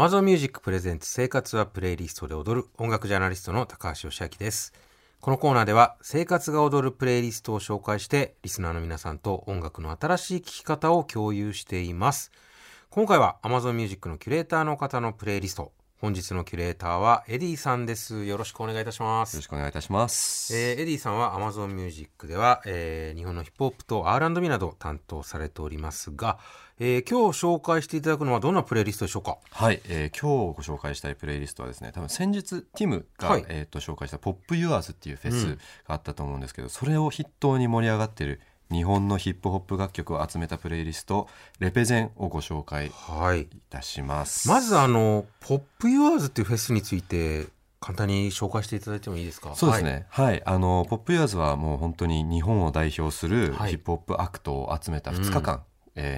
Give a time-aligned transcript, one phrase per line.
[0.00, 4.72] Amazon Music プレゼンツ生活はプレイリストで踊る音楽ジャーナリストの高橋芳朗です。
[5.20, 12.32] このコーナーでは生活が踊るプレイリストを紹介してリスナーの皆さんと音楽の新しい聴き方を共有しています。
[12.88, 15.70] 今回は Amazon Music のキュレーターの方のプレイリスト。
[16.00, 18.24] 本日のキュレーターはエディさんです。
[18.24, 19.46] よろしくお願いいたしますよろし。
[19.48, 20.56] くお願いいたします。
[20.56, 26.38] えーエディさんは Amazon Music では、えー日本のヒップホップと R&B など担当されておりますが、
[26.78, 29.36] えー今日紹介していただくのはどんなプレイリストでしょうか？
[29.50, 35.46] はい、えー今日ご紹介したいプレイリストはですね、多分先日ティムが、はいえー、と紹介したポップユアーズっていうフェうんス
[35.86, 41.28] があったと思うんですけど、それを筆頭に盛り上がっている日本のヒップホップ楽曲を集めたプレイリスト
[41.58, 43.48] レペゼンをご紹介いはい。
[43.68, 44.48] たします。
[44.48, 47.46] まずあの、ポップユアーズっていうフェスについて
[47.80, 49.54] 簡単に紹介していただいてもいいですか？
[49.54, 50.06] そうですね。
[50.10, 55.69] はい、あのポップユアーズはもう本当に日本を代表するはいヒップホップアクトを集めた2日間、えー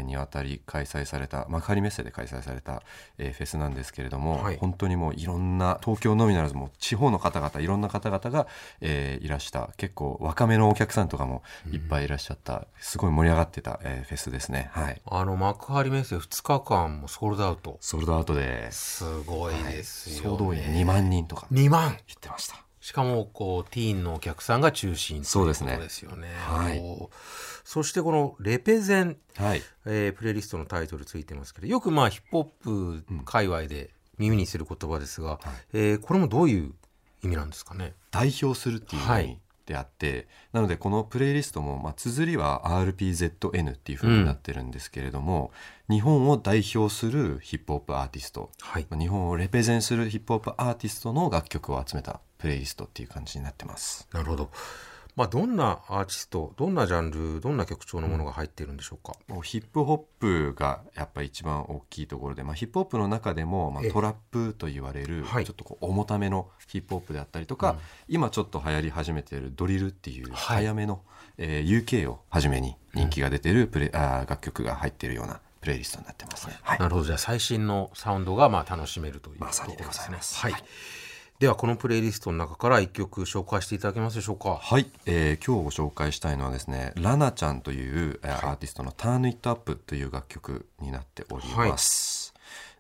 [0.05, 2.83] にわたり開催された幕張メッセで開催された、
[3.19, 8.47] えーフェスなんですけれども、はい本当にもういろんな東京のみならずもう地方の方々いろんな方々が、
[8.81, 14.71] えーいらした結構若めのお客さんとかもいっぱいいらっしゃった、すごい盛り上がってた、えーフェスですね。
[14.73, 15.01] はい。
[15.07, 17.79] あの、幕張メッセ2日間もソールドアウト。
[17.81, 18.99] ソールドアウトです。
[18.99, 22.57] すごいですよ、ね総動員2万人とか言2万ってました。
[22.83, 26.29] しかも、こう、ティーンのお客さんが中心といううこそですねとですよね。
[26.37, 26.83] はい
[27.65, 29.63] そしてこのレペゼン、はい。
[29.87, 35.39] えープレイリストのタイトルついてますけど、よくまあヒップホップ界隈で耳にする言葉ですが、
[35.73, 36.75] えーこれもどういう
[37.23, 37.95] 意味なんですかね？
[38.11, 45.53] 代表するっていう意はい味であって、なのでこのプレイリストも、まあ、綴りは RPZN っていうふうになってるんですけれども、
[45.89, 48.87] 日本を代表するヒップホップアーティスト、はい。
[48.91, 54.09] まあ日本をレペゼンするヒップホップアーティストの楽曲を集めたプレイリストっていう感じになってます。
[54.13, 54.51] なるほど。
[55.15, 59.13] まあ、どんなアーティスト、どんなジャンル、どんな曲調のものが入っているんでしょうか？
[59.29, 65.45] もうヒップホップがやっぱり一番大きいところで、まあ、ヒップホップの中でも、まあええ、トラップと言われる、はい。
[65.45, 67.79] ちょっとこう重ためのヒップホップであったりとか、うん。
[68.09, 70.37] 今ちょっと流行り始めているドリルっていうはい。
[70.65, 71.03] 早めの、
[71.37, 76.59] えー UK をはじめに人気が出ているプレ、あー楽曲が入っているようなプレイリストになってますね。
[76.63, 76.79] はい。
[76.79, 77.05] なるほど。
[77.07, 80.39] じゃあ最新のサウンドがまあ楽しめるというまさにでございます。
[80.39, 80.55] はい。
[81.43, 84.61] ではこのプレイリストの中から一曲紹介していただけますでしょうか。
[84.63, 92.33] はい、えー今日ご紹介したいのはですねラナちゃんという、えーアーティストの「Turn It Up」という楽曲になっております、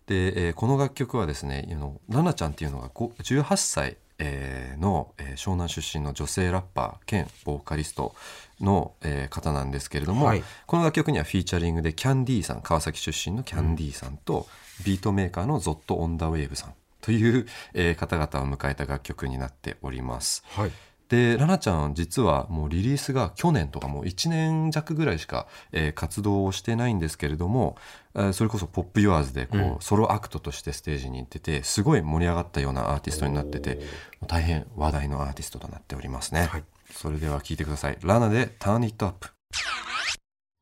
[0.06, 8.14] で、えーこの楽曲はですねあのラナちゃんっていうのがこう18歳、えーの、えー湘南出身の女性ラッパー兼ボーカリスト
[8.60, 10.44] の、えー方なんですけれども、はい。
[10.66, 14.46] この楽曲にはフィーチャリングでキャンディーさん川崎出身のキャンディーさんと、
[14.84, 20.42] ビートメーカーの ZOT on the WAVE さんという、えー方々を迎えた楽曲になっております。
[20.56, 20.70] はい。
[21.08, 27.76] で LANA ちゃん実はもうリリースが去年とかもう1年弱ぐらいしか、えー活動をしてないんですけれども、
[28.14, 29.76] えーそれこそ「POP YOURS でこう、うん。
[29.80, 33.80] ソロアクトとしてステージに行っててすごい盛り上がったようなアーティストになってて
[34.26, 36.64] 大変話題のアーティストとなっておりますね、はい。
[36.90, 37.98] それでは聴いてください。
[38.02, 39.28] ラナで「ターンイットアップ」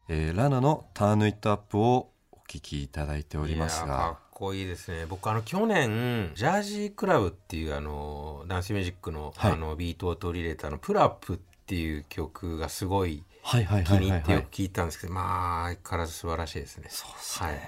[0.09, 4.19] えーラナの「ターンイットアップ」をお聴きいただいておりますが。
[4.30, 5.05] っこいいですね。
[5.07, 9.53] 僕あの去年ジャージークラブっていうあのダンスミュージックの,、はい。
[9.53, 16.87] あのビートを取り入れたあのプラップっていう曲がすごい気に入ってよく聞いたんですけど、まあ相変わらず素晴らしいですね。
[16.89, 17.53] そうですはい。
[17.53, 17.61] 本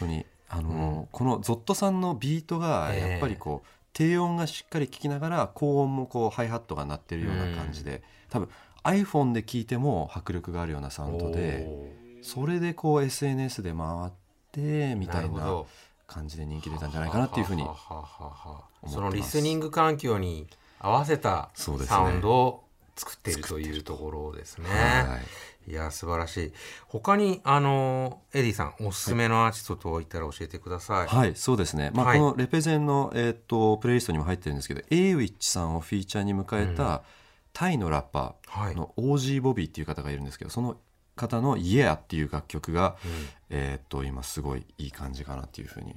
[0.00, 8.48] 当にあのーこのゾットさんのビートがやっぱりこう、低音がしっかり聞きながら高音もこうハイハットが鳴ってるような感じで、多分
[8.84, 11.66] iPhone で聞いても迫力があるようなサウンドで
[12.20, 14.12] おそれでこう SNS で回っ
[14.52, 15.64] てーみたいな
[16.08, 17.64] 感じで人気出たんじゃないかなっていうふうに
[18.88, 20.48] そのリスニング環境に
[20.80, 22.64] 合わせたサウンドを
[22.96, 24.68] 作っているというところですね。
[24.68, 26.52] はいいや素晴らしい。
[26.86, 31.06] 他にあのエディさんおすすめのアーティストといったら教えてください。
[31.06, 31.90] はい、そうですね。
[31.92, 37.02] まあ、はいこのレペゼンの、えー、とプレイリストにも入ってるんですけど、エイウィッチさんをフィーチャーに迎えた、
[37.52, 40.78] タイのラッパはいーのオージー・ボビーっていう方がいるんですけど、その
[41.18, 42.96] 方の「Yeah」っていう楽曲が、
[43.50, 45.94] えー、と今すごいいい感じかなっていうふうに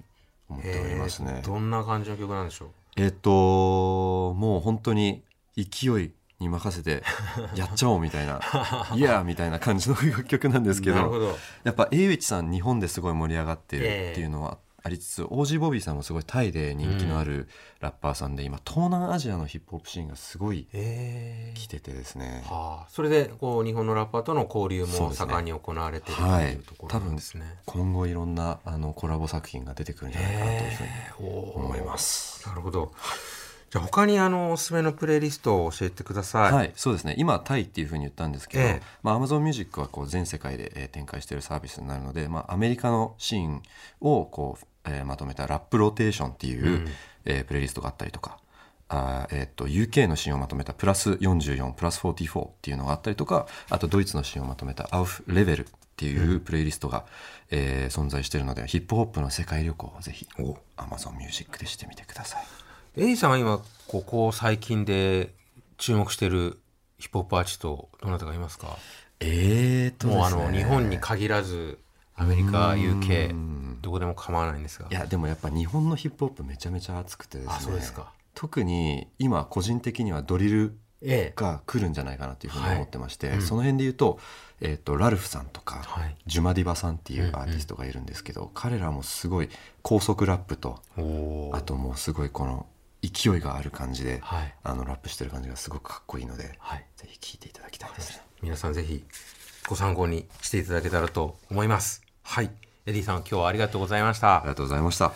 [0.49, 1.45] 思っておりますねえー。
[1.47, 2.69] どんな感じの曲なんでしょう？
[2.97, 5.23] えっ、ともう本当に
[5.55, 7.03] 勢いに任せて
[7.55, 8.39] やっちゃおうみたいな
[8.97, 11.37] 「Yeah」みたいな感じの楽曲なんですけど。
[11.63, 13.85] やっぱエイウィッチさん日本ですごい盛り上がってるっ
[14.15, 14.57] ていうのはあ
[14.89, 17.47] りつつ、オージー・ボビーさんもすごいタイで人気のある
[17.79, 21.57] ラッパーさんで、今東南アジアのヒップホップシーンがすごいえー。
[21.59, 26.53] 来ててですね、はあ、それでこう日本のラッパーとの交流も盛んに行われているとはい。
[26.53, 27.43] いうところなんですね。
[27.65, 32.47] 今後いろんなあのコラボ作品が出てくるんじゃないかなというふうに思います。
[32.47, 32.91] なるほど。
[33.69, 36.51] じゃあ他にあのおすすめのプレイリストを教えてください。
[36.51, 37.15] はい、そうですね。
[37.17, 38.81] 今タイっていうふうに言ったんですけど、ええ。
[39.01, 43.63] まあ、Amazon Music はこう全世界で、えー展開しているサービスになるので、まあ、アメリカのシーン
[44.01, 46.87] をこう、えーまとめたラップローテーションっていう、うん。
[47.25, 48.37] えープレイリストがあったりとか
[48.89, 57.05] あー、えー、と UK のシーンをまとめたプラス44プラス44っていうのがあったりとかあとドイツのシーンをまとめたアウフレベルっていうプレイリストが、
[57.51, 60.57] えー存在しているのでヒップホップの世界旅行をぜひお。
[60.77, 62.43] Amazon Music でしてみてください。
[62.97, 65.33] エリーさんは今ここ最近で
[65.77, 66.59] 注目している
[66.97, 68.77] ヒップホップアーティストどなたかいますか？
[69.19, 71.77] えーともうあの日本に限らず
[72.15, 73.50] アメリカう UK ん
[73.81, 74.87] どこでも構わないんですが。
[74.89, 77.53] いやでもやっぱ日本のヒップホップめちゃめちゃ熱くてですね。
[77.55, 78.11] あそうですか。
[78.33, 81.33] 特に今個人的にはドリルええ。
[81.35, 83.37] が来るんじゃないかなというふうに思ってまして、はい。
[83.37, 83.41] うん。
[83.41, 84.19] その辺で言うと,、
[84.61, 86.15] えー、とラルフさんとか、はい。
[86.27, 89.49] ジュマディバさんっていうアーティストがいるんですけど、彼らもすごい
[89.81, 90.79] 高速ラップと
[91.53, 92.67] あともうすごいこの
[93.01, 94.53] 勢いがある感じで、はい。
[94.63, 96.85] あのラップしてる感じがすごくかっこいいので、はい。
[96.97, 98.23] ぜひ聴いていただきたいですね。
[98.43, 99.03] 皆さんぜひ
[99.67, 102.03] ご参考にしていただけたらと思います。
[102.21, 102.51] はい
[102.85, 105.13] エディさん今日はありがとうございましたありがとうございました。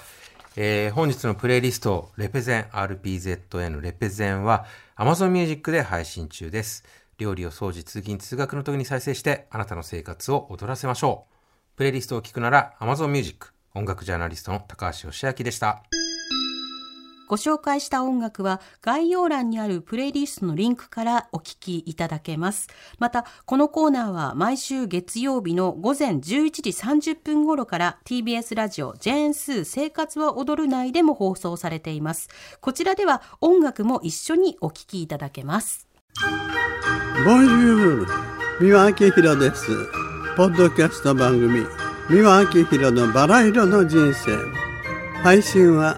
[0.56, 4.66] えー本日のプレイリスト、レペゼン RPZN レペゼンは
[4.98, 6.84] Amazon Music で配信中です。
[7.18, 11.26] 料理を掃除、通勤、通学の時に再生してあなたの生活を踊らせましょ
[11.74, 11.78] う。
[11.78, 13.48] プレイリストを聞くなら Amazon Music。
[13.74, 15.84] 音楽ジャーナリストの高橋義明でした。
[17.28, 22.68] ご紹介した音楽は概要欄にあるプレイリストのリンクからお聞きいただけます。
[23.00, 32.30] また、このコーナーは毎週月曜日の午前11時30分頃から TBS ラジオジェーンスー生活は踊る内でも放送されています。
[32.62, 35.88] こちらでは音楽も一緒にお聞きいただけます。
[37.26, 38.08] ボンジュール
[38.60, 39.68] 三輪明宏です
[40.38, 41.66] ポッドキャスト番組
[42.10, 44.32] 三輪明宏のバラ色の人生
[45.24, 45.98] 配信は